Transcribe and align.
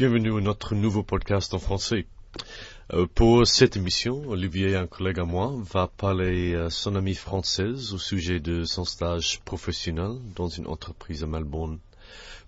bienvenue 0.00 0.32
à 0.38 0.40
notre 0.40 0.74
nouveau 0.74 1.02
podcast 1.02 1.52
en 1.52 1.58
français. 1.58 2.06
Euh, 2.94 3.06
pour 3.14 3.46
cette 3.46 3.76
émission, 3.76 4.30
Olivier, 4.30 4.74
un 4.74 4.86
collègue 4.86 5.18
à 5.18 5.26
moi, 5.26 5.52
va 5.58 5.88
parler 5.88 6.54
à 6.54 6.70
son 6.70 6.96
amie 6.96 7.14
française 7.14 7.92
au 7.92 7.98
sujet 7.98 8.40
de 8.40 8.64
son 8.64 8.86
stage 8.86 9.40
professionnel 9.40 10.12
dans 10.36 10.48
une 10.48 10.68
entreprise 10.68 11.22
à 11.22 11.26
Melbourne. 11.26 11.80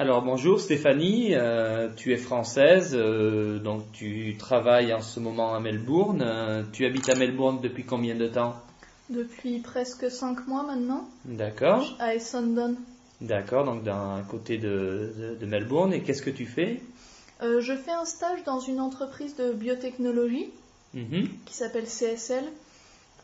Alors 0.00 0.22
bonjour 0.22 0.60
Stéphanie, 0.60 1.34
euh, 1.34 1.88
tu 1.96 2.12
es 2.12 2.16
française, 2.16 2.92
euh, 2.94 3.58
donc 3.58 3.82
tu 3.90 4.36
travailles 4.38 4.94
en 4.94 5.00
ce 5.00 5.18
moment 5.18 5.56
à 5.56 5.58
Melbourne. 5.58 6.22
Euh, 6.22 6.62
tu 6.72 6.86
habites 6.86 7.08
à 7.08 7.16
Melbourne 7.16 7.58
depuis 7.60 7.82
combien 7.82 8.14
de 8.14 8.28
temps? 8.28 8.54
Depuis 9.10 9.58
presque 9.58 10.08
5 10.08 10.46
mois 10.46 10.62
maintenant. 10.62 11.08
D'accord. 11.24 11.96
À 11.98 12.14
Essendon. 12.14 12.76
D'accord, 13.20 13.64
donc 13.64 13.82
d'un 13.82 14.22
côté 14.30 14.56
de, 14.56 15.36
de, 15.40 15.46
Melbourne. 15.46 15.92
Et 15.92 16.04
qu'est-ce 16.04 16.22
que 16.22 16.30
tu 16.30 16.46
fais? 16.46 16.80
Je 17.42 17.74
fais 17.74 17.90
un 17.90 18.04
stage 18.04 18.44
dans 18.44 18.60
une 18.60 18.78
entreprise 18.78 19.34
de 19.34 19.52
biotechnologie 19.52 20.50
mhm. 20.94 21.26
qui 21.44 21.54
s'appelle 21.54 21.86
CSL. 21.86 22.44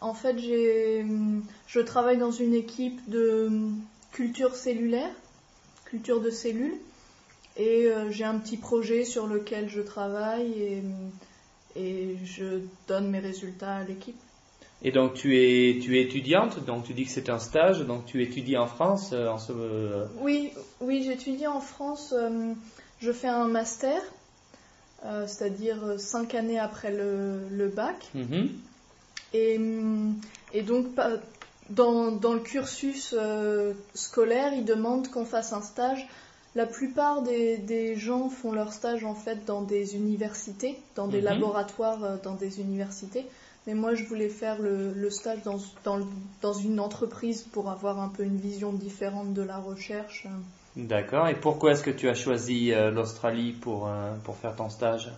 En 0.01 0.13
fait, 0.13 0.37
je 0.41 1.81
travaille 1.81 2.19
dans 2.19 2.33
une 2.33 2.53
équipe 2.55 2.99
de 3.09 3.49
culture 4.11 4.57
cellulaire 4.57 5.13
culture 5.95 6.21
de 6.21 6.31
cellules. 6.31 6.75
Et 7.57 7.87
euh, 7.87 8.11
j'ai 8.11 8.25
un 8.25 8.39
petit 8.39 8.57
projet 8.57 9.05
sur 9.05 9.29
lequel 9.29 9.69
je 9.69 9.81
travaille 9.81 10.53
et, 10.61 10.83
et 11.77 12.17
je 12.25 12.63
donne 12.89 13.11
mes 13.11 13.21
résultats 13.21 13.77
à 13.77 13.85
l'équipe. 13.85 14.17
Et 14.83 14.91
donc 14.91 15.15
tu 15.15 15.39
es, 15.39 15.79
tu 15.79 15.97
es 15.97 16.03
étudiante, 16.03 16.65
donc 16.67 16.85
tu 16.85 16.95
dis 16.95 17.05
que 17.05 17.11
c'est 17.11 17.31
un 17.31 17.39
stage, 17.39 17.79
donc 17.87 18.07
tu 18.07 18.23
étudies 18.23 18.57
en 18.57 18.67
France 18.67 19.13
euh, 19.13 19.29
en 19.29 19.39
ce... 19.39 19.53
Euh, 19.53 20.05
oui, 20.21 20.51
oui 20.81 21.05
j'étudie 21.05 21.47
en 21.47 21.61
France, 21.61 22.13
je 23.01 23.13
fais 23.13 23.29
un 23.29 23.47
master, 23.47 24.03
c'est-à-dire 25.03 25.95
cinq 25.99 26.35
années 26.35 26.59
après 26.59 26.91
le, 26.91 27.39
le 27.51 27.69
bac. 27.69 28.11
Mm-hmm. 28.17 28.49
et, 29.35 29.61
et, 30.55 30.63
donc 30.63 30.87
dans, 31.71 32.13
dans 32.13 32.35
le 32.35 32.41
cursus 32.41 33.15
euh, 33.19 33.73
scolaire, 33.95 34.53
ils 34.53 34.65
demandent 34.65 35.09
qu'on 35.09 35.25
fasse 35.25 35.53
un 35.53 35.63
stage. 35.63 36.07
La 36.55 36.67
plupart 36.67 37.23
des, 37.23 37.57
des, 37.59 37.97
gens 37.97 38.29
font 38.29 38.53
leur 38.53 38.73
stage 38.73 39.05
en 39.05 39.15
fait 39.15 39.45
dans 39.45 39.63
des 39.63 39.97
universités, 39.97 40.79
dans 40.95 41.09
des 41.09 41.19
mhm. 41.19 41.25
laboratoires 41.25 42.05
euh, 42.05 42.17
dans 42.23 42.35
des 42.35 42.61
universités. 42.61 43.27
Mais 43.67 43.75
moi, 43.75 43.95
je 43.95 44.05
voulais 44.05 44.29
faire 44.29 44.61
le, 44.61 44.93
le 44.93 45.11
stage 45.11 45.43
dans, 45.43 45.59
dans, 45.85 46.01
dans, 46.43 46.53
une 46.53 46.79
entreprise 46.79 47.43
pour 47.43 47.71
avoir 47.71 47.99
un 47.99 48.09
peu 48.09 48.23
une 48.23 48.37
vision 48.37 48.73
différente 48.73 49.33
de 49.33 49.41
la 49.41 49.57
recherche. 49.57 50.27
D'accord. 50.77 51.29
Et 51.29 51.35
pourquoi 51.35 51.73
est-ce 51.73 51.83
que 51.83 51.91
tu 51.91 52.11
as 52.11 52.15
choisi 52.15 52.73
euh, 52.73 52.91
l'Australie 52.91 53.53
pour, 53.53 53.91
pour 54.23 54.37
faire 54.37 54.55
ton 54.55 54.69
stage? 54.69 55.11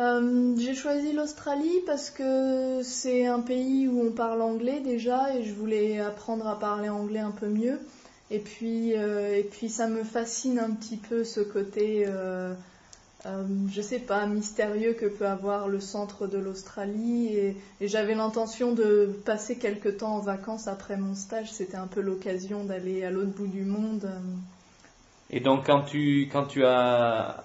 Euh, 0.00 0.54
j'ai 0.56 0.74
choisi 0.74 1.12
l'Australie 1.12 1.80
parce 1.84 2.08
que 2.08 2.80
c'est 2.82 3.26
un 3.26 3.40
pays 3.40 3.86
où 3.86 4.00
on 4.00 4.12
parle 4.12 4.40
anglais 4.40 4.80
déjà 4.80 5.34
et 5.36 5.44
je 5.44 5.52
voulais 5.52 6.00
apprendre 6.00 6.46
à 6.48 6.58
parler 6.58 6.88
anglais 6.88 7.18
un 7.20 7.32
peu 7.32 7.48
mieux. 7.48 7.78
Et 8.30 8.38
puis, 8.38 8.96
euh, 8.96 9.36
et 9.36 9.42
puis 9.42 9.68
ça 9.68 9.88
me 9.88 10.02
fascine 10.02 10.58
un 10.58 10.70
petit 10.70 10.96
peu 10.96 11.22
ce 11.22 11.40
côté, 11.40 12.04
euh, 12.06 12.54
je 13.70 13.82
sais 13.82 13.98
pas, 13.98 14.24
mystérieux 14.24 14.94
que 14.94 15.04
peut 15.04 15.26
avoir 15.26 15.68
le 15.68 15.80
centre 15.80 16.26
de 16.26 16.38
l'Australie. 16.38 17.36
Et, 17.36 17.56
j'avais 17.82 18.14
l'intention 18.14 18.72
de 18.72 19.10
passer 19.26 19.58
quelques 19.58 19.98
temps 19.98 20.14
en 20.14 20.20
vacances 20.20 20.66
après 20.66 20.96
mon 20.96 21.14
stage. 21.14 21.52
C'était 21.52 21.76
un 21.76 21.88
peu 21.88 22.00
l'occasion 22.00 22.64
d'aller 22.64 23.04
à 23.04 23.10
l'autre 23.10 23.32
bout 23.32 23.48
du 23.48 23.64
monde. 23.64 24.10
Et 25.28 25.40
donc 25.40 25.66
quand 25.66 25.82
tu, 25.82 26.30
quand 26.32 26.46
tu 26.46 26.64
as 26.64 27.44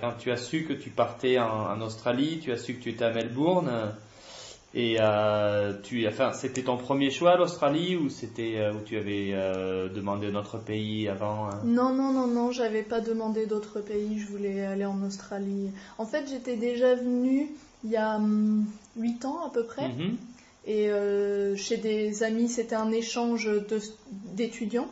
quand 0.00 0.12
tu 0.18 0.30
as 0.30 0.36
su 0.36 0.64
que 0.64 0.72
tu 0.72 0.90
partais 0.90 1.38
en, 1.38 1.80
Australie, 1.80 2.40
tu 2.40 2.52
as 2.52 2.56
su 2.56 2.74
que 2.74 2.82
tu 2.82 2.90
étais 2.90 3.04
à 3.04 3.10
Melbourne, 3.10 3.70
et 4.74 4.96
euh, 5.00 5.74
tu, 5.82 6.06
enfin, 6.08 6.32
c'était 6.32 6.62
ton 6.62 6.78
premier 6.78 7.10
choix 7.10 7.36
l'Australie 7.36 7.94
ou 7.96 8.08
c'était 8.08 8.56
euh, 8.56 8.72
où 8.72 8.80
tu 8.80 8.96
avais 8.96 9.32
demandé 9.94 10.28
un 10.28 10.34
autre 10.34 10.58
pays 10.58 11.08
avant 11.08 11.46
hein? 11.46 11.60
Non, 11.64 11.92
non, 11.92 12.12
non, 12.12 12.26
non, 12.26 12.52
j'avais 12.52 12.82
pas 12.82 13.00
demandé 13.00 13.44
d'autres 13.46 13.80
pays. 13.80 14.18
Je 14.18 14.26
voulais 14.26 14.64
aller 14.64 14.86
en 14.86 15.02
Australie. 15.02 15.70
En 15.98 16.06
fait, 16.06 16.26
j'étais 16.28 16.56
déjà 16.56 16.94
venue 16.94 17.50
il 17.84 17.90
y 17.90 17.96
a 17.96 18.18
8 18.96 19.24
hum, 19.24 19.30
ans 19.30 19.46
à 19.46 19.50
peu 19.50 19.64
près. 19.64 19.88
Mm-hmm. 19.88 20.14
Et 20.64 21.56
chez 21.56 21.76
des 21.76 22.22
amis, 22.22 22.48
c'était 22.48 22.76
un 22.76 22.92
échange 22.92 23.50
d'étudiants 24.32 24.88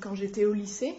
quand 0.00 0.14
j'étais 0.14 0.46
au 0.46 0.54
lycée. 0.54 0.94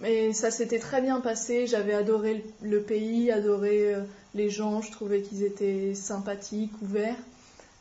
Mais 0.00 0.32
ça 0.32 0.50
s'était 0.50 0.78
très 0.78 1.00
bien 1.00 1.20
passé, 1.20 1.66
j'avais 1.66 1.94
adoré 1.94 2.44
le 2.62 2.80
pays, 2.80 3.32
adoré 3.32 3.94
euh, 3.94 4.00
les 4.34 4.48
gens, 4.48 4.80
je 4.80 4.92
trouvais 4.92 5.22
qu'ils 5.22 5.42
étaient 5.42 5.94
sympathiques, 5.94 6.72
ouverts. 6.82 7.16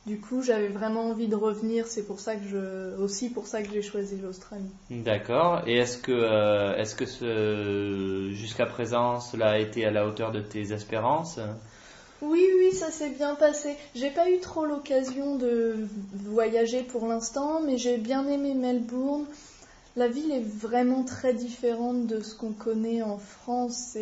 Du 0.07 0.19
coup, 0.19 0.41
j'avais 0.41 0.69
vraiment 0.69 1.09
envie 1.09 1.27
de 1.27 1.35
revenir, 1.35 1.85
c'est 1.85 2.03
pour 2.03 2.21
ça 2.21 2.37
que 2.37 2.47
je, 2.47 2.95
aussi 2.97 3.29
pour 3.29 3.45
ça 3.45 3.61
que 3.61 3.69
j'ai 3.71 3.81
choisi 3.81 4.15
l'Australie. 4.15 4.71
D'accord. 4.89 5.63
Et 5.67 5.75
est-ce 5.75 5.97
que, 5.97 6.13
euh, 6.13 6.77
est-ce 6.77 6.95
que 6.95 7.05
ce, 7.05 8.29
jusqu'à 8.31 8.65
présent, 8.65 9.19
cela 9.19 9.49
a 9.49 9.57
été 9.57 9.85
à 9.85 9.91
la 9.91 10.07
hauteur 10.07 10.31
de 10.31 10.39
tes 10.39 10.71
espérances? 10.71 11.39
Oui, 12.21 12.43
oui, 12.57 12.71
ça 12.71 12.89
s'est 12.89 13.09
bien 13.09 13.35
passé. 13.35 13.75
J'ai 13.95 14.09
pas 14.09 14.31
eu 14.31 14.39
trop 14.39 14.65
l'occasion 14.65 15.35
de 15.35 15.75
voyager 16.13 16.83
pour 16.83 17.05
l'instant, 17.05 17.59
mais 17.63 17.77
j'ai 17.77 17.97
bien 17.97 18.27
aimé 18.27 18.53
Melbourne. 18.55 19.25
La 19.97 20.07
ville 20.07 20.31
est 20.31 20.45
vraiment 20.45 21.03
très 21.03 21.33
différente 21.33 22.05
de 22.05 22.21
ce 22.21 22.35
qu'on 22.35 22.51
connaît 22.51 23.01
en 23.01 23.17
France. 23.17 23.97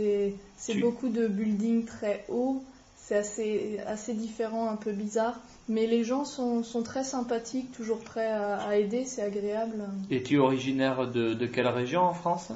C'est 0.58 0.80
beaucoup 0.82 1.08
de 1.08 1.26
buildings 1.26 1.86
très 1.86 2.26
hauts. 2.28 2.62
C'est 2.98 3.16
assez, 3.16 3.80
assez 3.88 4.14
différent, 4.14 4.68
un 4.70 4.76
peu 4.76 4.92
bizarre. 4.92 5.40
Mais 5.70 5.88
les 5.88 6.04
gens 6.04 6.26
sont, 6.26 6.64
sont 6.64 6.84
très 6.84 7.06
sympathiques, 7.06 7.72
toujours 7.72 8.00
prêts 8.00 8.30
à, 8.30 8.78
aider, 8.78 9.06
c'est 9.06 9.22
agréable. 9.22 9.86
Et 10.12 10.22
tu 10.22 10.36
es 10.36 10.38
originaire 10.38 11.10
de, 11.10 11.34
de 11.34 11.46
quelle 11.46 11.68
région 11.68 12.02
en 12.02 12.14
France? 12.14 12.52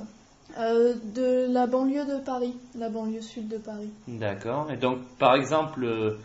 Euh, 0.57 0.95
De 1.15 1.47
la 1.49 1.65
banlieue 1.65 2.05
de 2.05 2.17
Paris, 2.17 2.55
la 2.77 2.89
banlieue 2.89 3.21
sud 3.21 3.47
de 3.47 3.57
Paris. 3.57 3.89
D'accord. 4.09 4.69
Et 4.69 4.77
donc, 4.77 4.99
par 5.17 5.35
exemple, 5.35 5.85
euh, 5.85 6.17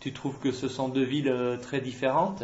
tu 0.00 0.12
trouves 0.12 0.38
que 0.40 0.50
ce 0.50 0.68
sont 0.68 0.88
deux 0.88 1.04
villes 1.04 1.28
euh, 1.28 1.56
très 1.58 1.80
différentes? 1.80 2.42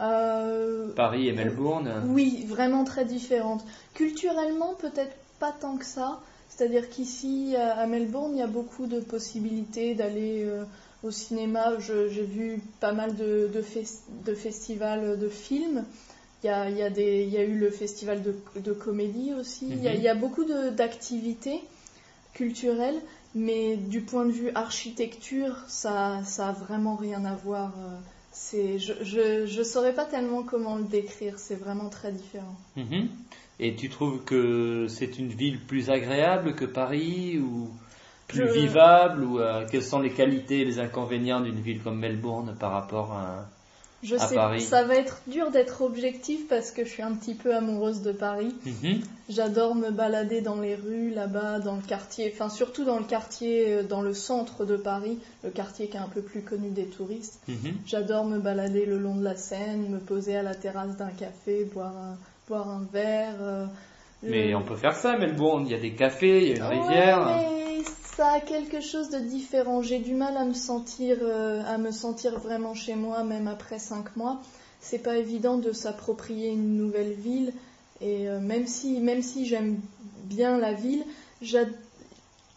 Euh, 0.00 0.92
Paris 0.94 1.28
et 1.28 1.32
Melbourne 1.32 2.02
Oui, 2.08 2.44
vraiment 2.48 2.84
très 2.84 3.04
différentes. 3.04 3.64
Culturellement, 3.94 4.74
peut-être 4.74 5.16
pas 5.38 5.52
tant 5.52 5.76
que 5.76 5.84
ça. 5.84 6.20
C'est-à-dire 6.48 6.88
qu'ici, 6.88 7.54
à 7.56 7.86
Melbourne, 7.86 8.32
il 8.34 8.38
y 8.38 8.42
a 8.42 8.46
beaucoup 8.46 8.86
de 8.86 9.00
possibilités 9.00 9.94
d'aller 9.94 10.44
euh, 10.44 10.64
au 11.02 11.10
cinéma. 11.10 11.78
J'ai 11.78 12.22
vu 12.22 12.62
pas 12.80 12.92
mal 12.92 13.14
de, 13.14 13.50
de, 13.52 14.34
festivals 14.34 15.18
de 15.18 15.28
films. 15.28 15.84
Il 16.42 16.46
y, 16.46 16.50
a, 16.50 16.70
il, 16.70 16.76
y 16.76 16.82
a 16.82 16.90
des, 16.90 17.24
il 17.24 17.30
y 17.30 17.38
a, 17.38 17.42
eu 17.42 17.58
le 17.58 17.70
festival 17.70 18.22
de, 18.22 18.72
comédie 18.72 19.32
aussi. 19.34 19.66
il, 19.68 19.82
y 19.82 19.88
a, 19.88 19.92
mhm. 19.92 19.96
il, 19.98 20.02
y 20.02 20.08
a, 20.08 20.14
beaucoup 20.14 20.44
d'activités 20.44 21.60
culturelles, 22.32 23.00
mais 23.34 23.76
du 23.76 24.02
point 24.02 24.24
de 24.26 24.30
vue 24.30 24.50
architecture, 24.54 25.56
ça, 25.68 26.22
ça 26.24 26.48
a 26.48 26.52
vraiment 26.52 26.94
rien 26.96 27.24
à 27.24 27.34
voir. 27.34 27.72
Euh, 27.78 27.96
je, 28.52 29.58
ne 29.58 29.64
saurais 29.64 29.94
pas 29.94 30.04
tellement 30.04 30.42
comment 30.42 30.76
le 30.76 30.84
décrire, 30.84 31.38
c'est 31.38 31.56
vraiment 31.56 31.88
très 31.88 32.12
différent. 32.12 32.56
Mhm. 32.76 33.08
Et 33.58 33.74
tu 33.74 33.88
trouves 33.88 34.22
que 34.24 34.86
c'est 34.88 35.18
une 35.18 35.28
ville 35.28 35.60
plus 35.60 35.90
agréable 35.90 36.54
que 36.54 36.66
Paris 36.66 37.38
ou 37.38 37.70
plus 38.28 38.52
vivable 38.52 39.24
ou 39.24 39.38
euh, 39.38 39.66
quelles 39.70 39.84
sont 39.84 40.00
les 40.00 40.10
qualités 40.10 40.60
et 40.60 40.64
les 40.64 40.78
inconvénients 40.78 41.40
d'une 41.40 41.60
ville 41.60 41.80
comme 41.82 41.98
Melbourne 41.98 42.56
par 42.58 42.72
rapport 42.72 43.12
à, 43.12 43.48
je 44.06 44.16
sais, 44.16 44.60
ça 44.60 44.84
va 44.84 44.94
être 44.94 45.20
dur 45.26 45.50
d'être 45.50 45.82
objectif 45.82 46.46
parce 46.48 46.70
que 46.70 46.84
je 46.84 46.90
suis 46.90 47.02
un 47.02 47.12
petit 47.14 47.34
peu 47.34 47.54
amoureuse 47.54 48.02
de 48.02 48.12
Paris. 48.12 48.54
Mhm. 48.64 49.00
J'adore 49.28 49.74
me 49.74 49.90
balader 49.90 50.40
dans 50.40 50.60
les 50.60 50.76
rues 50.76 51.10
là-bas, 51.10 51.58
dans 51.58 51.74
le 51.74 51.82
quartier, 51.82 52.32
enfin 52.32 52.48
surtout 52.48 52.84
dans 52.84 52.98
le 52.98 53.04
quartier, 53.04 53.72
euh, 53.72 53.82
dans 53.82 54.02
le 54.02 54.14
centre 54.14 54.64
de 54.64 54.76
Paris, 54.76 55.18
le 55.42 55.50
quartier 55.50 55.88
qui 55.88 55.96
est 55.96 56.00
un 56.00 56.08
peu 56.08 56.22
plus 56.22 56.42
connu 56.42 56.70
des 56.70 56.86
touristes. 56.86 57.40
Mhm. 57.48 57.74
J'adore 57.84 58.24
me 58.24 58.38
balader 58.38 58.86
le 58.86 58.98
long 58.98 59.16
de 59.16 59.24
la 59.24 59.34
Seine, 59.34 59.88
me 59.90 59.98
poser 59.98 60.36
à 60.36 60.42
la 60.42 60.54
terrasse 60.54 60.96
d'un 60.96 61.10
café, 61.10 61.64
boire 61.64 61.96
un, 61.96 62.16
boire 62.48 62.68
un 62.68 62.86
verre. 62.92 63.34
Euh, 63.40 63.66
mais 64.22 64.54
on 64.54 64.62
peut 64.62 64.76
faire 64.76 64.94
ça, 64.94 65.16
Melbourne, 65.16 65.66
il 65.66 65.72
y 65.72 65.74
a 65.74 65.80
des 65.80 65.94
cafés, 65.94 66.50
il 66.50 66.56
y 66.56 66.60
a 66.60 66.72
une 66.72 66.80
rivière 66.80 67.65
ça 68.16 68.28
a 68.28 68.40
quelque 68.40 68.80
chose 68.80 69.10
de 69.10 69.18
différent. 69.18 69.82
J'ai 69.82 69.98
du 69.98 70.14
mal 70.14 70.36
à 70.38 70.44
me 70.44 70.54
sentir, 70.54 71.18
euh, 71.20 71.62
à 71.66 71.76
me 71.76 71.90
sentir 71.90 72.38
vraiment 72.38 72.74
chez 72.74 72.94
moi, 72.94 73.22
même 73.24 73.46
après 73.46 73.78
cinq 73.78 74.16
mois. 74.16 74.40
C'est 74.80 74.98
pas 75.00 75.18
évident 75.18 75.58
de 75.58 75.72
s'approprier 75.72 76.48
une 76.48 76.76
nouvelle 76.76 77.12
ville. 77.12 77.52
Et 78.00 78.28
euh, 78.28 78.40
même 78.40 78.66
si, 78.66 79.00
même 79.00 79.22
si 79.22 79.46
j'aime 79.46 79.78
bien 80.24 80.56
la 80.56 80.72
ville, 80.72 81.04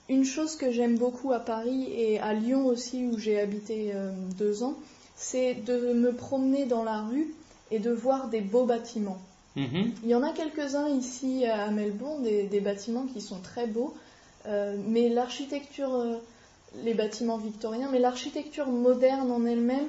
une 0.08 0.24
chose 0.24 0.56
que 0.56 0.72
j'aime 0.72 0.98
beaucoup 0.98 1.34
à 1.34 1.40
Paris 1.40 1.88
et 1.92 2.20
à 2.20 2.34
Lyon 2.34 2.66
aussi 2.66 3.06
où 3.06 3.18
j'ai 3.18 3.40
habité 3.40 3.92
euh, 3.94 4.12
deux 4.38 4.64
ans, 4.64 4.76
c'est 5.16 5.56
de 5.56 5.94
me 5.94 6.14
promener 6.14 6.66
dans 6.66 6.84
la 6.84 7.02
rue 7.02 7.34
et 7.70 7.80
de 7.80 7.92
voir 7.92 8.30
des 8.30 8.42
beaux 8.42 8.66
bâtiments. 8.66 9.20
Mm-hmm. 9.58 9.92
Il 10.04 10.10
y 10.10 10.16
en 10.16 10.24
a 10.24 10.32
quelques-uns 10.32 10.88
ici 10.88 11.46
à 11.46 11.70
Melbourne, 11.70 12.24
des, 12.24 12.60
bâtiments 12.62 13.06
qui 13.14 13.20
sont 13.20 13.40
très 13.42 13.68
beaux, 13.68 13.94
mais 14.46 15.10
l'architecture, 15.10 15.94
euh, 15.94 16.16
les 16.84 16.94
bâtiments 16.94 17.38
victoriens, 17.38 17.90
mais 17.92 18.00
l'architecture 18.00 18.68
moderne 18.68 19.32
en 19.32 19.46
elle-même, 19.46 19.88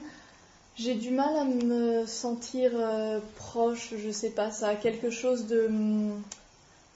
j'ai 0.77 0.95
du 0.95 1.11
mal 1.11 1.37
à 1.37 1.45
me 1.45 2.07
sentir 2.07 2.73
proche, 3.37 3.95
je 3.97 4.11
sais 4.11 4.31
pas, 4.31 4.51
ça 4.51 4.69
a 4.69 4.75
quelque 4.77 5.11
chose 5.11 5.47
de 5.47 5.67
hum, 5.67 6.23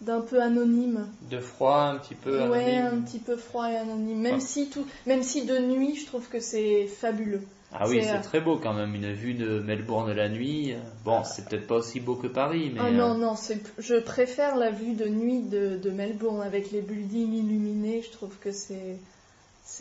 d'un 0.01 0.21
peu 0.21 0.41
anonyme. 0.41 1.07
De 1.31 1.39
froid, 1.39 1.77
un 1.77 1.97
petit 1.99 2.15
peu 2.15 2.41
anonyme. 2.41 2.53
Ouais, 2.53 2.77
un 2.77 3.01
petit 3.01 3.19
peu 3.19 3.37
froid 3.37 3.71
et 3.71 3.77
anonyme. 3.77 4.21
Même, 4.21 4.41
si, 4.41 4.69
tout, 4.69 4.87
même 5.07 5.23
si 5.23 5.45
de 5.45 5.59
nuit, 5.59 5.97
je 5.97 6.07
trouve 6.07 6.29
que 6.29 6.41
c'est 6.41 6.87
fabuleux. 6.87 7.43
Ah 7.75 7.89
oui, 7.89 8.01
c'est 8.03 8.17
euh, 8.17 8.23
très 8.23 8.41
beau 8.41 8.57
quand 8.57 8.73
même, 8.73 8.95
une 8.95 9.13
vue 9.13 9.35
de 9.35 9.59
Melbourne 9.59 10.13
la 10.13 10.29
nuit. 10.29 10.75
Bon, 11.05 11.25
c'est 11.25 11.49
peut-être 11.49 11.67
pas 11.67 11.77
aussi 11.77 12.01
beau 12.01 12.15
que 12.15 12.29
Paris, 12.29 12.71
mais... 12.73 12.81
Ah 12.81 12.91
non, 12.91 13.15
euh, 13.15 13.19
non, 13.19 13.35
je 13.79 13.97
préfère 13.97 14.57
la 14.57 14.71
vue 14.71 14.95
de 14.95 15.09
nuit 15.09 15.43
de, 15.43 15.77
de, 15.77 15.91
Melbourne 15.91 16.41
avec 16.43 16.71
les 16.71 16.81
buildings 16.81 17.33
illuminés, 17.33 18.03
je 18.03 18.11
trouve 18.11 18.37
que 18.39 18.53
c'est, 18.53 18.99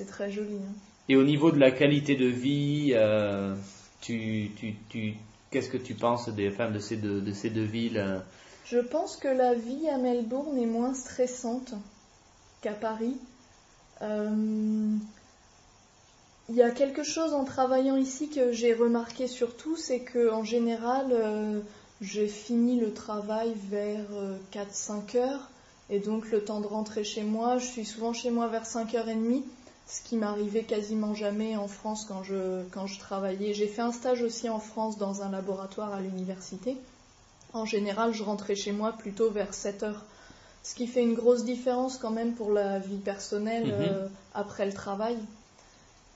très 0.07 0.31
joli. 0.31 0.55
Hein. 0.55 0.73
Et 1.07 1.15
au 1.15 1.23
niveau 1.23 1.51
de 1.51 1.59
la 1.59 1.71
qualité 1.71 2.15
de 2.15 2.25
vie, 2.25 2.93
euh, 2.93 3.53
tu, 4.01 4.51
tu, 4.55 4.73
tu, 4.89 5.13
qu'est-ce 5.51 5.69
que 5.69 5.77
tu 5.77 5.93
penses 5.93 6.29
des, 6.29 6.49
enfin, 6.49 6.71
de, 6.71 6.79
ces 6.79 6.97
deux, 6.97 7.21
de 7.21 7.31
ces 7.31 7.51
deux 7.51 7.65
villes 7.65 8.23
je 8.65 8.79
pense 8.79 9.17
que 9.17 9.27
la 9.27 9.53
vie 9.53 9.89
à 9.89 9.97
Melbourne 9.97 10.57
est 10.57 10.65
moins 10.65 10.93
stressante 10.93 11.73
qu'à 12.61 12.71
Paris. 12.71 13.17
Euh, 14.01 14.95
il 16.49 16.55
y 16.55 16.61
a 16.61 16.71
quelque 16.71 17.03
chose 17.03 17.33
en 17.33 17.45
travaillant 17.45 17.95
ici 17.95 18.29
que 18.29 18.51
j'ai 18.51 18.73
remarqué 18.73 19.27
surtout, 19.27 19.77
c'est 19.77 20.01
que 20.01 20.31
en 20.31 20.43
général, 20.43 21.07
euh, 21.11 21.61
j'ai 22.01 22.27
fini 22.27 22.79
le 22.79 22.93
travail 22.93 23.53
vers 23.69 24.05
4-5 24.51 25.15
euh, 25.15 25.19
heures, 25.19 25.49
et 25.89 25.99
donc 25.99 26.29
le 26.31 26.43
temps 26.43 26.59
de 26.59 26.67
rentrer 26.67 27.03
chez 27.03 27.23
moi, 27.23 27.57
je 27.57 27.65
suis 27.65 27.85
souvent 27.85 28.13
chez 28.13 28.29
moi 28.29 28.47
vers 28.47 28.65
5h30, 28.65 29.43
ce 29.87 30.01
qui 30.01 30.17
m'arrivait 30.17 30.63
quasiment 30.63 31.13
jamais 31.13 31.55
en 31.55 31.67
France 31.67 32.05
quand 32.05 32.23
je, 32.23 32.63
quand 32.71 32.87
je 32.87 32.99
travaillais. 32.99 33.53
J'ai 33.53 33.67
fait 33.67 33.81
un 33.81 33.91
stage 33.91 34.21
aussi 34.21 34.49
en 34.49 34.59
France 34.59 34.97
dans 34.97 35.21
un 35.21 35.29
laboratoire 35.29 35.93
à 35.93 36.01
l'université. 36.01 36.77
En 37.53 37.65
général, 37.65 38.13
je 38.13 38.23
rentrais 38.23 38.55
chez 38.55 38.71
moi 38.71 38.93
plutôt 38.93 39.29
vers 39.29 39.53
7 39.53 39.83
heures. 39.83 40.03
Ce 40.63 40.75
qui 40.75 40.87
fait 40.87 41.03
une 41.03 41.13
grosse 41.13 41.43
différence 41.43 41.97
quand 41.97 42.09
même 42.09 42.33
pour 42.33 42.51
la 42.51 42.79
vie 42.79 42.97
personnelle 42.97 43.67
mhm. 43.67 43.73
euh, 43.73 44.07
après 44.33 44.65
le 44.65 44.73
travail. 44.73 45.17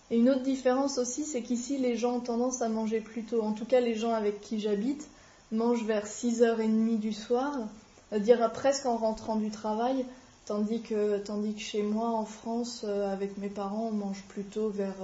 Et 0.10 0.18
une 0.18 0.30
autre 0.30 0.44
différence 0.44 0.98
aussi, 0.98 1.24
c'est 1.24 1.42
qu'ici, 1.42 1.78
les 1.78 1.98
gens 1.98 2.16
ont 2.16 2.20
tendance 2.20 2.62
à 2.62 2.70
manger 2.70 3.02
plus 3.02 3.24
tôt. 3.24 3.42
En 3.42 3.52
tout 3.52 3.66
cas, 3.66 3.80
les 3.80 3.96
gens 3.96 4.14
avec 4.14 4.42
qui 4.42 4.60
j'habite 4.60 5.08
mangent 5.52 5.84
vers 5.84 6.06
6h30 6.06 7.00
du 7.00 7.14
soir, 7.14 7.54
c'est-à-dire 8.10 8.52
presque 8.54 8.86
en 8.86 8.98
rentrant 8.98 9.36
du 9.36 9.50
travail, 9.50 10.06
tandis 10.46 10.82
que, 10.82 11.18
tandis 11.18 11.54
que 11.54 11.62
chez 11.62 11.84
moi, 11.84 12.10
en 12.10 12.26
France, 12.26 12.84
euh, 12.86 13.12
avec 13.12 13.38
mes 13.38 13.50
parents, 13.50 13.90
on 13.92 13.96
mange 13.96 14.22
plutôt 14.30 14.70
vers 14.70 14.96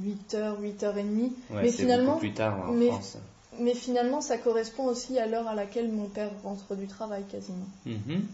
8h, 0.00 0.34
euh, 0.34 0.54
8h30. 0.62 1.30
mais 1.50 1.70
finalement, 1.70 2.16
plus 2.16 2.32
tard 2.32 2.70
en 2.70 2.74
France 2.74 3.18
mais 3.60 3.74
finalement, 3.74 4.20
ça 4.20 4.38
correspond 4.38 4.86
aussi 4.86 5.18
à 5.18 5.26
l'heure 5.26 5.48
à 5.48 5.54
laquelle 5.54 5.90
mon 5.90 6.06
père 6.06 6.30
rentre 6.42 6.74
du 6.76 6.86
travail 6.86 7.24
quasiment. 7.30 7.66
Mhm. 7.84 8.26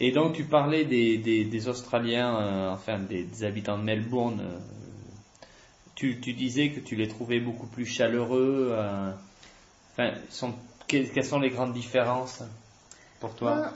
Et 0.00 0.12
donc, 0.12 0.34
tu 0.34 0.44
parlais 0.44 0.84
des, 0.84 1.18
des, 1.18 1.68
Australiens, 1.68 2.36
euh, 2.40 2.72
enfin 2.72 2.98
des, 2.98 3.44
habitants 3.44 3.78
de 3.78 3.82
Melbourne. 3.82 4.40
Euh, 4.40 4.58
tu, 5.98 6.20
tu, 6.20 6.32
disais 6.32 6.70
que 6.70 6.78
tu 6.78 6.94
les 6.94 7.08
trouvais 7.08 7.40
beaucoup 7.40 7.66
plus 7.66 7.84
chaleureux. 7.84 8.68
Euh, 8.70 9.10
enfin, 9.92 10.12
sont, 10.30 10.54
quelles, 10.86 11.24
sont 11.24 11.40
les 11.40 11.50
grandes 11.50 11.72
différences 11.72 12.44
pour 13.18 13.34
toi? 13.34 13.56
Ben, 13.56 13.72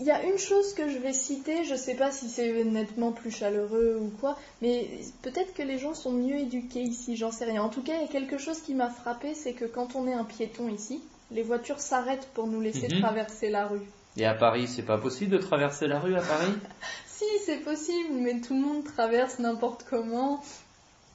il 0.00 0.06
y 0.06 0.10
a 0.10 0.24
une 0.24 0.38
chose 0.38 0.74
que 0.74 0.88
je 0.88 0.98
vais 0.98 1.12
citer, 1.12 1.64
je 1.64 1.74
ne 1.74 1.78
sais 1.78 1.94
pas 1.94 2.10
si 2.10 2.28
c'est 2.28 2.64
nettement 2.64 3.12
plus 3.12 3.30
chaleureux 3.30 3.98
ou 4.00 4.12
quoi, 4.20 4.36
mais 4.62 4.88
peut-être 5.22 5.54
que 5.54 5.62
les 5.62 5.78
gens 5.78 5.94
sont 5.94 6.10
mieux 6.10 6.38
éduqués 6.38 6.82
ici, 6.82 7.16
j'en 7.16 7.30
sais 7.30 7.44
rien. 7.44 7.62
En 7.62 7.68
tout 7.68 7.82
cas, 7.82 7.94
il 7.94 8.00
y 8.00 8.04
a 8.04 8.08
quelque 8.08 8.38
chose 8.38 8.60
qui 8.60 8.74
m'a 8.74 8.90
frappé, 8.90 9.34
c'est 9.34 9.52
que 9.52 9.64
quand 9.64 9.94
on 9.94 10.08
est 10.08 10.14
un 10.14 10.24
piéton 10.24 10.68
ici, 10.68 11.00
les 11.30 11.42
voitures 11.42 11.80
s'arrêtent 11.80 12.28
pour 12.34 12.48
nous 12.48 12.60
laisser 12.60 12.88
mhm. 12.88 13.00
traverser 13.00 13.48
la 13.48 13.68
rue. 13.68 13.86
Et 14.16 14.26
à 14.26 14.34
Paris, 14.34 14.66
c'est 14.66 14.82
pas 14.82 14.98
possible 14.98 15.30
de 15.30 15.38
traverser 15.38 15.86
la 15.86 16.00
rue 16.00 16.16
à 16.16 16.22
Paris? 16.22 16.52
Si, 17.06 17.24
c'est 17.44 17.64
possible, 17.64 18.14
mais 18.14 18.40
tout 18.40 18.54
le 18.54 18.60
monde 18.60 18.84
traverse 18.84 19.40
n'importe 19.40 19.84
comment. 19.90 20.40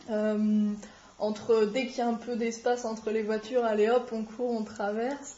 Euh, 0.09 0.73
entre 1.19 1.65
dès 1.65 1.87
qu'il 1.87 1.99
y 1.99 2.01
a 2.01 2.07
un 2.07 2.15
peu 2.15 2.35
d'espace 2.35 2.85
entre 2.85 3.11
les 3.11 3.23
voitures, 3.23 3.63
allez 3.63 3.89
hop, 3.89 4.09
on 4.11 4.23
court, 4.23 4.51
on 4.51 4.63
traverse. 4.63 5.37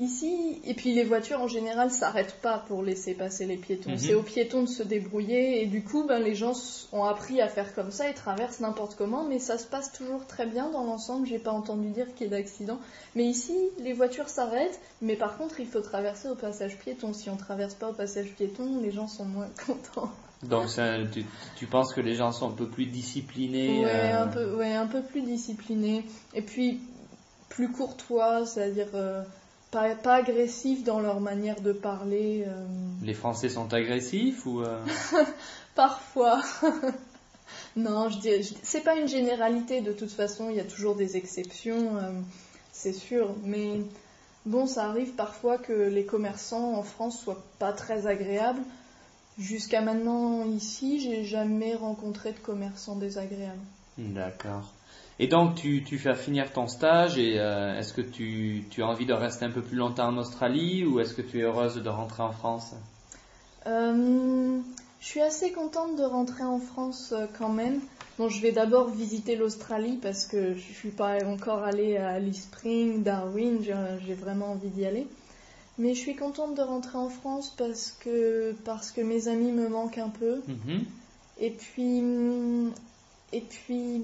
Ici, 0.00 0.60
et 0.64 0.74
puis 0.74 0.92
les 0.92 1.04
voitures 1.04 1.40
en 1.40 1.46
général 1.46 1.88
s'arrêtent 1.88 2.40
pas 2.42 2.58
pour 2.58 2.82
laisser 2.82 3.14
passer 3.14 3.46
les 3.46 3.56
piétons. 3.56 3.90
Mhm. 3.90 3.98
C'est 3.98 4.14
aux 4.14 4.22
piétons 4.22 4.62
de 4.62 4.68
se 4.68 4.82
débrouiller 4.82 5.62
et 5.62 5.66
du 5.66 5.84
coup, 5.84 6.04
ben, 6.04 6.18
les 6.18 6.34
gens 6.34 6.52
ont 6.92 7.04
appris 7.04 7.40
à 7.40 7.46
faire 7.46 7.72
comme 7.76 7.92
ça 7.92 8.10
et 8.10 8.14
traversent 8.14 8.58
n'importe 8.58 8.96
comment, 8.96 9.22
mais 9.22 9.38
ça 9.38 9.56
se 9.56 9.66
passe 9.66 9.92
toujours 9.92 10.26
très 10.26 10.46
bien 10.46 10.68
dans 10.70 10.82
l'ensemble. 10.82 11.28
J'ai 11.28 11.38
pas 11.38 11.52
entendu 11.52 11.90
dire 11.90 12.12
qu'il 12.14 12.22
y 12.22 12.26
ait 12.26 12.30
d'accident. 12.30 12.80
Mais 13.14 13.24
ici, 13.24 13.56
les 13.78 13.92
voitures 13.92 14.28
s'arrêtent, 14.28 14.80
mais 15.00 15.14
par 15.14 15.36
contre, 15.38 15.60
il 15.60 15.66
faut 15.66 15.80
traverser 15.80 16.28
au 16.28 16.34
passage 16.34 16.76
piéton. 16.78 17.12
Si 17.12 17.30
on 17.30 17.36
traverse 17.36 17.74
pas 17.74 17.90
au 17.90 17.94
passage 17.94 18.32
piéton, 18.32 18.80
les 18.82 18.90
gens 18.90 19.06
sont 19.06 19.24
moins 19.24 19.48
contents. 19.66 20.10
Donc 20.42 20.66
tu, 21.56 21.66
penses 21.66 21.94
que 21.94 22.00
les 22.00 22.16
gens 22.16 22.32
sont 22.32 22.48
un 22.48 22.54
peu 22.54 22.68
plus 22.68 22.86
disciplinés 22.86 23.78
ouais, 23.78 23.86
euh, 23.86 24.24
un 24.24 24.26
peu, 24.26 24.56
ouais, 24.56 24.74
un 24.74 24.86
peu 24.86 25.02
plus 25.02 25.22
disciplinés. 25.22 26.04
Et 26.34 26.42
puis 26.42 26.80
plus 27.48 27.70
courtois, 27.70 28.44
c'est-à-dire 28.44 28.88
euh, 28.94 29.22
pas, 29.74 29.94
pas 29.96 30.14
agressifs 30.14 30.84
dans 30.84 31.00
leur 31.00 31.20
manière 31.20 31.60
de 31.60 31.72
parler. 31.72 32.44
Euh. 32.46 32.64
Les 33.02 33.12
Français 33.12 33.48
sont 33.48 33.74
agressifs 33.74 34.46
ou 34.46 34.60
euh? 34.60 34.78
Parfois. 35.74 36.40
non, 37.76 38.08
je 38.08 38.18
dis, 38.20 38.56
c'est 38.62 38.82
pas 38.82 38.94
une 38.94 39.08
généralité 39.08 39.80
de 39.80 39.92
toute 39.92 40.12
façon. 40.12 40.48
Il 40.48 40.56
y 40.56 40.60
a 40.60 40.64
toujours 40.64 40.94
des 40.94 41.16
exceptions, 41.16 41.96
euh, 41.96 42.12
c'est 42.72 42.92
sûr. 42.92 43.34
Mais 43.42 43.80
bon, 44.46 44.66
ça 44.66 44.84
arrive 44.84 45.12
parfois 45.14 45.58
que 45.58 45.72
les 45.72 46.04
commerçants 46.04 46.74
en 46.74 46.84
France 46.84 47.20
soient 47.20 47.42
pas 47.58 47.72
très 47.72 48.06
agréables. 48.06 48.62
Jusqu'à 49.38 49.80
maintenant, 49.80 50.44
ici, 50.44 51.00
j'ai 51.00 51.24
jamais 51.24 51.74
rencontré 51.74 52.30
de 52.30 52.38
commerçants 52.38 52.94
désagréables. 52.94 53.58
D'accord. 53.98 54.72
Et 55.18 55.28
donc, 55.28 55.54
tu, 55.54 55.84
tu 55.84 55.98
fais 55.98 56.14
finir 56.14 56.52
ton 56.52 56.66
stage 56.66 57.18
et 57.18 57.38
euh, 57.38 57.78
est-ce 57.78 57.92
que 57.92 58.00
tu, 58.00 58.64
tu, 58.70 58.82
as 58.82 58.86
envie 58.86 59.06
de 59.06 59.12
rester 59.12 59.44
un 59.44 59.50
peu 59.50 59.62
plus 59.62 59.76
longtemps 59.76 60.08
en 60.08 60.16
Australie 60.18 60.84
ou 60.84 60.98
est-ce 60.98 61.14
que 61.14 61.22
tu 61.22 61.38
es 61.38 61.42
heureuse 61.42 61.76
de 61.76 61.88
rentrer 61.88 62.24
en 62.24 62.32
France? 62.32 62.74
Euh, 63.66 64.58
Je 65.00 65.06
suis 65.06 65.20
assez 65.20 65.52
contente 65.52 65.96
de 65.96 66.02
rentrer 66.02 66.42
en 66.42 66.58
France 66.58 67.12
euh, 67.12 67.26
quand 67.38 67.48
même. 67.48 67.80
Bon, 68.18 68.28
je 68.28 68.40
vais 68.42 68.50
d'abord 68.50 68.90
visiter 68.90 69.36
l'Australie 69.36 69.98
parce 70.02 70.26
que 70.26 70.54
je 70.54 70.72
suis 70.72 70.90
pas 70.90 71.24
encore 71.24 71.62
allée 71.62 71.96
à 71.96 72.10
Alice 72.10 72.42
Spring, 72.42 73.02
Darwin, 73.02 73.58
j'ai 73.62 74.14
vraiment 74.14 74.52
envie 74.52 74.68
d'y 74.68 74.84
aller. 74.84 75.06
Mais 75.78 75.94
je 75.94 76.00
suis 76.00 76.14
contente 76.14 76.56
de 76.56 76.62
rentrer 76.62 76.98
en 76.98 77.08
France 77.08 77.52
parce 77.56 77.90
que, 77.90 78.54
parce 78.64 78.92
que 78.92 79.00
mes 79.00 79.26
amis 79.26 79.50
me 79.50 79.68
manquent 79.68 79.98
un 79.98 80.10
peu. 80.10 80.40
Mm-hmm. 80.48 80.80
Et 81.40 81.50
puis, 81.50 82.02
et 83.36 83.40
puis, 83.40 84.02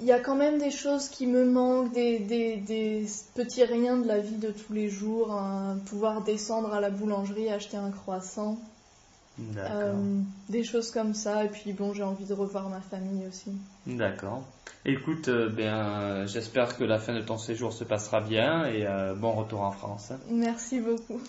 il 0.00 0.06
y 0.06 0.12
a 0.12 0.20
quand 0.20 0.36
même 0.36 0.58
des 0.58 0.70
choses 0.70 1.08
qui 1.08 1.26
me 1.26 1.44
manquent, 1.44 1.92
des, 1.92 2.18
des, 2.18 3.06
petits 3.34 3.64
riens 3.64 3.98
de 3.98 4.06
la 4.06 4.18
vie 4.18 4.36
de 4.36 4.50
tous 4.50 4.72
les 4.72 4.88
jours, 4.88 5.38
pouvoir 5.86 6.22
descendre 6.22 6.72
à 6.72 6.80
la 6.80 6.90
boulangerie, 6.90 7.48
acheter 7.50 7.76
un 7.76 7.90
croissant, 7.90 8.58
euh, 9.56 9.94
des 10.48 10.64
choses 10.64 10.90
comme 10.90 11.14
ça. 11.14 11.44
Et 11.44 11.48
puis 11.48 11.72
bon, 11.72 11.92
j'ai 11.92 12.02
envie 12.02 12.24
de 12.24 12.34
revoir 12.34 12.68
ma 12.68 12.80
famille 12.80 13.26
aussi. 13.26 13.52
D'accord. 13.86 14.42
Écoute, 14.84 15.28
euh, 15.28 15.48
ben, 15.48 16.26
j'espère 16.26 16.76
que 16.76 16.84
la 16.84 16.98
fin 16.98 17.14
de 17.14 17.20
ton 17.20 17.38
séjour 17.38 17.72
se 17.72 17.84
passera 17.84 18.20
bien 18.20 18.66
et 18.66 18.86
euh, 18.86 19.14
bon 19.14 19.32
retour 19.32 19.62
en 19.62 19.72
France. 19.72 20.12
Merci 20.30 20.80
beaucoup. 20.80 21.20